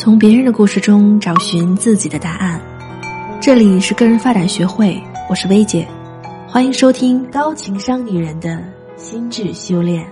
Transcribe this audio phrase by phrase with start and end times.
[0.00, 2.58] 从别人的故事中找寻自己的答案。
[3.38, 5.86] 这里是个人发展学会，我是薇姐，
[6.48, 8.64] 欢迎收听高情商女人的
[8.96, 10.10] 心智修炼。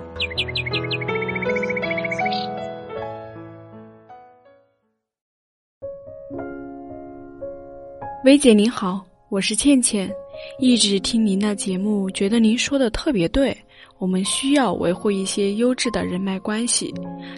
[8.26, 10.12] 薇姐您好，我是倩倩，
[10.58, 13.56] 一直听您的节目，觉得您说的特别对。
[13.96, 16.94] 我们需要维护一些优质的人脉关系，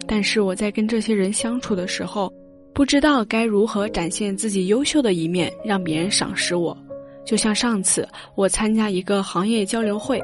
[0.07, 2.31] 但是我在跟这些人相处的时候，
[2.73, 6.77] 不知道该如何展现自己优秀的一面，让别人赏识我。
[7.23, 10.21] 就像上次我参加一个行业交流会，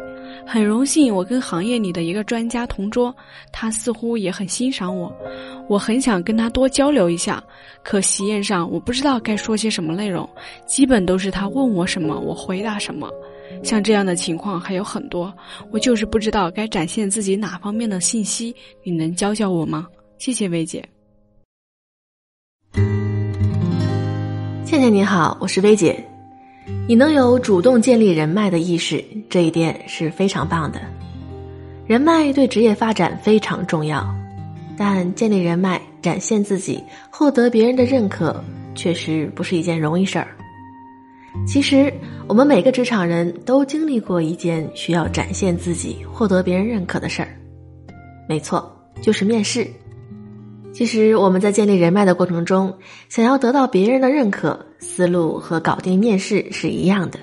[0.46, 3.14] 很荣幸我跟行业里的一个专家同桌，
[3.52, 5.14] 他似乎也很欣赏我，
[5.68, 7.40] 我很想跟他多交流一下，
[7.84, 10.28] 可席宴上我不知道该说些什么内容，
[10.66, 13.08] 基本都是他问我什么我回答什么。
[13.62, 15.32] 像这样的情况还有很多，
[15.70, 19.86] 我就是不知道该展现自己哪方面的信息，你能教教我吗？
[20.18, 20.82] 谢谢薇姐。
[24.66, 26.04] 倩倩你好，我是薇姐。
[26.88, 30.80] 你能有主动建立人脉的意识，这一点是非常棒的。
[31.86, 34.04] 人脉对职业发展非常重要，
[34.76, 38.42] 但建立人脉、展现自己、获得别人的认可，
[38.74, 40.26] 确实不是一件容易事儿。
[41.46, 41.92] 其实，
[42.26, 47.28] 我们每个职场人都经历过一件需要展现自己、获得别人认可的事儿。
[48.28, 48.68] 没错，
[49.00, 49.64] 就是面试。
[50.76, 52.74] 其实我们在建立人脉的过程中，
[53.08, 57.18] 想要得到别人的认可，思路和搞定面试是一样的。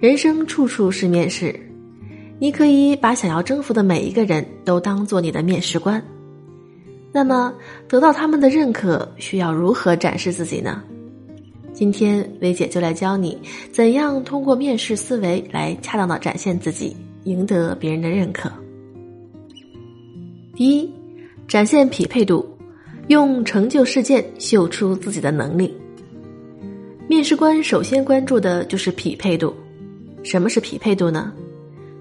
[0.00, 1.54] 人生处处是面试，
[2.38, 6.02] 你可以把想要征服的每一个人都当做你的面试官。
[7.12, 7.52] 那么，
[7.86, 10.82] 得到他们的认可，需要如何展示自己呢？
[11.74, 13.38] 今天薇姐就来教你
[13.72, 18.50] 怎样通过面试思维来恰当的展现自己，赢得别人的认可。
[20.56, 20.90] 第一，
[21.46, 22.53] 展现匹配度，
[23.08, 25.76] 用成就事件秀出自己的能力。
[27.06, 29.54] 面试官首先关注的就是匹配度。
[30.22, 31.32] 什么是匹配度呢？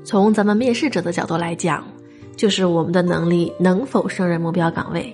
[0.06, 1.86] 从咱们面试者的角度来讲，
[2.38, 5.13] 就是我们的能力能否胜任目标岗位。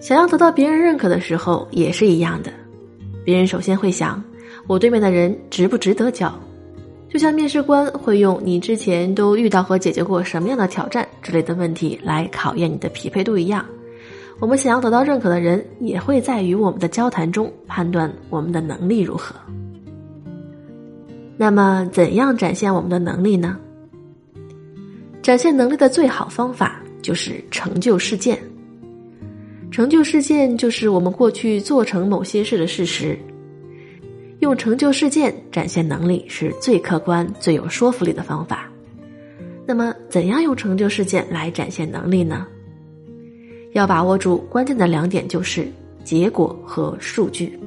[0.00, 2.50] 想要得到别人认可的时候，也是一样的。
[3.24, 4.22] 别人首先会想，
[4.66, 6.32] 我对面的人值不值得交？
[7.08, 13.64] 就像面试官会用你之前都遇到和解决过什么样的挑战之类的问题来考验你的匹配度一样，
[14.38, 19.34] 我们想要得到认可的人，也会在与我们的交谈中判断我们的能力如何。
[21.38, 23.58] 那么，怎样展现我们的能力呢？
[25.22, 28.38] 展现能力的最好方法就是成就事件。
[29.70, 33.18] 成就事件就是我们过去做成某些事的事实。
[34.40, 38.70] 用成就事件展现能力是最客观、最有说服力的方法。
[39.66, 42.46] 那么，怎样用成就事件来展现能力呢？
[43.76, 45.70] 要把握住关键的两点，就是
[46.02, 47.58] 结果和数据。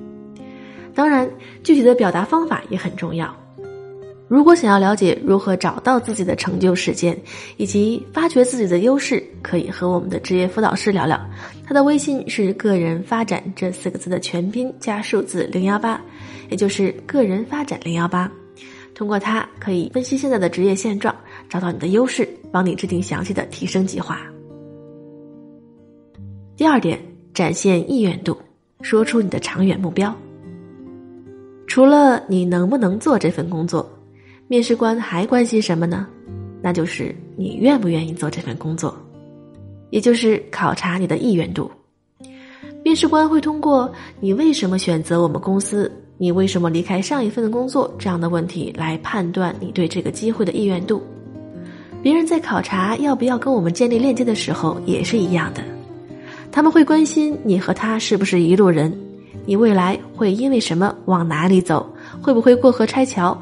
[0.95, 1.29] 当然，
[1.63, 3.33] 具体的表达方法也很重要。
[4.27, 7.19] 如果想要了解如何找到自己的成就事件，
[7.57, 11.19] 以及发掘自己的优势，可以和我们的职业辅导师聊聊。
[11.65, 15.99] 他的微信是“个人发展”这四个字的全拼加数字零幺八，
[16.49, 18.31] 也就是“个人发展零幺八”。
[18.93, 21.15] 通过它，可以分析现在的职业现状，
[21.47, 24.19] 找到你的优势，帮你制定详细的提升计划。
[26.59, 26.99] 第二点，
[27.33, 28.37] 展现意愿度，
[28.81, 30.13] 说出你的长远目标。
[31.67, 33.89] 除了你能不能做这份工作。
[34.49, 36.05] 面试官还关心什么呢？
[36.61, 38.93] 那就是你愿不愿意做这份工作，
[39.89, 41.71] 也就是考察你的意愿度。
[42.83, 43.89] 面试官会通过
[44.19, 51.01] 你为什么选择我们公司，你为什么离开上一份的工作这样的问题来判断你对这个机会的意愿度。
[52.03, 55.63] 别人在考察要不要跟我们建立链接的时候也是一样的，
[56.51, 58.91] 他们会关心你和他是不是一路人，
[59.45, 61.87] 你未来会因为什么往哪里走，
[62.21, 63.37] 会不会过河拆桥。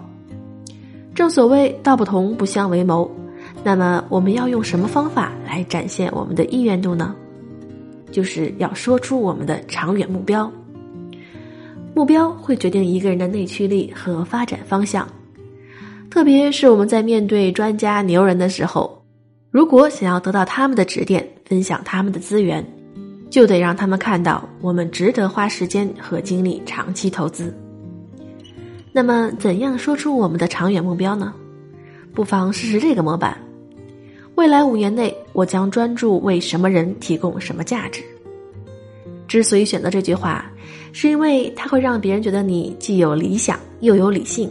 [1.16, 3.10] 正所谓道不同不相为谋，
[3.64, 7.16] 那么我们要用什么方法来展现我们的意愿度呢？
[8.12, 10.52] 就是要说出我们的长远目标。
[11.94, 15.08] 目标会决定一个人的内驱力和发展方向，
[16.12, 19.04] 特别是我们在面对专家牛人的时候，
[19.50, 22.64] 如果想要得到他们的指点，分享他们的资源，
[23.30, 27.54] 就得让他们看到我们值得花时间和精力长期投资。
[28.92, 31.34] 那么，怎样说出我们的长远目标呢？
[32.14, 33.38] 不妨试试这个模板：
[34.36, 38.02] 未来五年内，我将专注为什么人提供什么价值。
[39.28, 40.50] 之所以选择这句话，
[40.94, 44.50] 是因为它会让别人觉得你既有理想又有理性。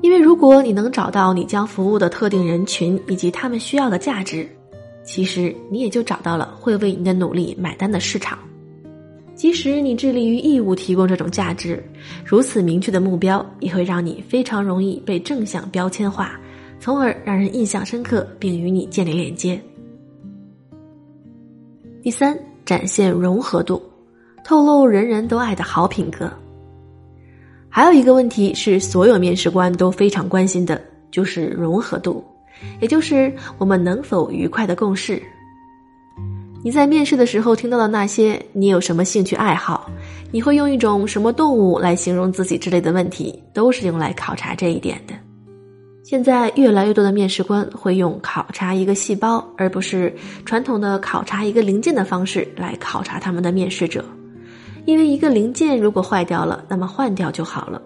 [0.00, 4.48] 因为如果你能找到你将服务的特定人群以及他们需要的价值，
[5.06, 8.38] 其实你也就找到了会为你的努力买单的市场。
[9.36, 11.82] 即使你致力于义务提供这种价值，
[12.24, 16.40] 如此明确的目标也会让你非常容易被正向标签化，
[16.80, 19.60] 从而让人印象深刻并与你建立链接。
[22.02, 23.82] 第三，展现融合度，
[24.42, 26.32] 透露人人都爱的好品格。
[27.68, 30.80] 还有一个问题是，所有面试官都非常关心的，
[31.10, 32.24] 就是融合度，
[32.80, 35.22] 也就是我们能否愉快的共事。
[36.64, 39.88] 你在面试的时候听到的那些“你有什么兴趣爱好？
[40.32, 45.14] 你会用一种什么动物来形容自己”之类的问题，都是用来考察这一点的。
[46.02, 50.12] 现在越来越多的面试官会用考察一个细胞，而不是
[50.44, 54.04] 传统的考察一个零件的方式来考察他们的面试者，
[54.86, 57.80] 因为一个零件如果坏掉了，那么换掉就好了。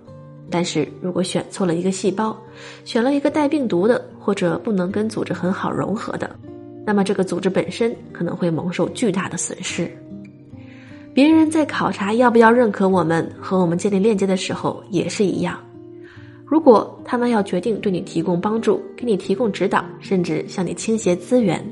[0.51, 2.37] 但是如果选错了一个细胞，
[2.85, 6.29] 选了一个带病毒的，或者不能跟组织很好融合的。
[6.85, 9.91] 那么，这个组织本身可能会蒙受巨大的损失。
[11.15, 15.59] 别人在考察要不要认可我们和我们建立链接的时候也是一样。
[16.45, 21.65] 如果他们要决定对你提供帮助、给你提供指导，甚至向你倾斜资源，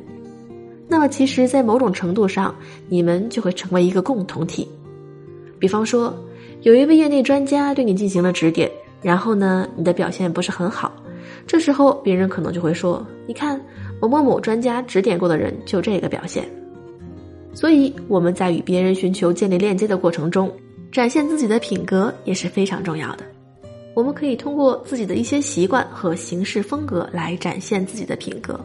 [0.87, 2.55] 那么其实，在某种程度上，
[2.89, 4.69] 你们就会成为一个共同体。
[5.59, 6.17] 比方说，
[6.63, 8.71] 有一位业内专家对你进行了指点，
[9.01, 10.93] 然后呢，你的表现不是很好，
[11.47, 13.61] 这时候别人可能就会说：“你看。”
[14.01, 16.49] 某某某专家指点过的人就这个表现，
[17.53, 20.49] 所以我们在与别人寻求建立链接的过程中，
[20.93, 23.25] 展现自己的品格也是非常重要的。
[23.95, 28.61] 我们可以通过自己的一些习惯和行事风格来展现自己的品格。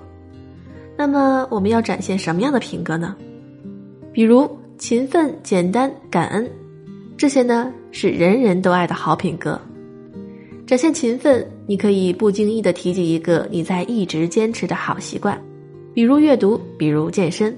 [0.96, 3.16] 那么我们要展现什么样的品格呢？
[4.12, 4.48] 比如
[4.78, 6.48] 勤奋、简单、感恩，
[7.18, 9.60] 这些呢是人人都爱的好品格。
[10.66, 15.40] 展现勤奋，你可以不经意的提及一个你在一直坚持的好习惯，
[15.94, 17.56] 比如阅读，比如健身。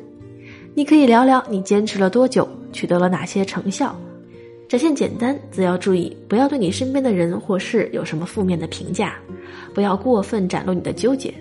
[0.73, 3.95] 你可以聊聊你坚持了多久，取得了哪些成效。
[4.67, 9.15] 展现简单，则要注意不要对你身边的人或事有什么负面的评价，
[9.73, 11.33] 不要过分展露你的纠结。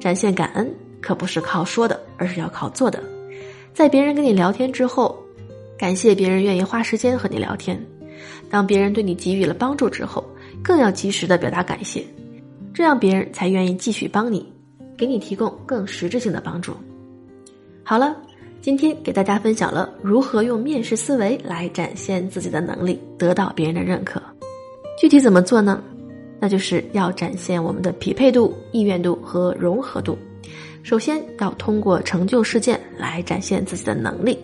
[0.00, 3.00] 展现感恩，可不是靠说的，而是要靠做的。
[3.72, 5.16] 在别人跟你聊天之后，
[5.78, 7.80] 感谢别人愿意花时间和你聊天。
[8.50, 10.24] 当别人对你给予了帮助之后，
[10.62, 12.04] 更要及时的表达感谢，
[12.72, 14.46] 这样别人才愿意继续帮你，
[14.96, 16.74] 给你提供更实质性的帮助。
[17.82, 18.16] 好了，
[18.60, 24.22] 今天给大家分享了如何用面试思维来展现自己的能力，得到别人的认可。
[24.98, 25.82] 具体怎么做呢？
[26.40, 30.16] 那就是要展现我们的匹配度、意愿度和融合度。
[30.82, 34.38] 首先要通过成就事件来展现自己的能力，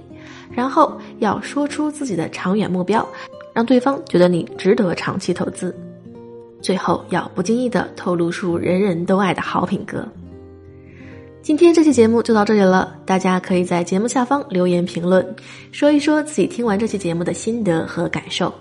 [0.50, 3.06] 然后要说出自己的长远目标。
[3.52, 5.74] 让对方觉得你值得长期投资，
[6.62, 10.06] 最后要不经意的透露出人人都爱的好品格。
[11.42, 15.34] 今天这期节目就到这里了，大家可以在节目下方留言评论，
[15.72, 18.54] 说一说自己听完这期节目的心得和感受，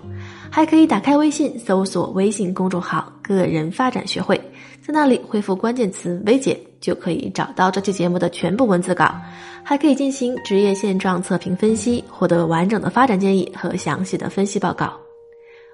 [0.50, 4.36] 还可以打开微信搜索微信公众号“个人发展学会”，
[4.82, 6.58] 在那里回复关键词“薇姐”。
[6.80, 9.14] 就可以找到这期节目的全部文字稿，
[9.62, 14.92] 还可以进行职业现状测评分析，获得完整的发展建议和详细的分析报告。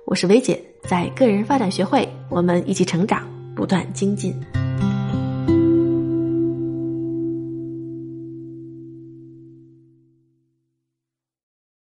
[0.04, 4.34] 我是薇姐，在个人发展学会，我们一起成长，不断精进。